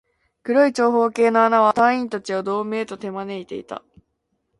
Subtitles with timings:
[0.41, 3.83] 黒い長方形の穴は、隊員達をドームへと手招いていた